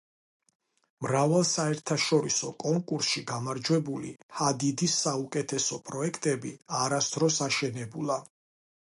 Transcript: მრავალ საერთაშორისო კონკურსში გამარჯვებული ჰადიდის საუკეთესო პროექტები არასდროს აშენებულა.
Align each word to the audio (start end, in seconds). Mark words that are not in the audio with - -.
მრავალ 1.05 1.43
საერთაშორისო 1.49 2.49
კონკურსში 2.63 3.23
გამარჯვებული 3.31 4.13
ჰადიდის 4.39 4.97
საუკეთესო 5.05 5.79
პროექტები 5.91 6.55
არასდროს 6.79 7.39
აშენებულა. 7.51 8.19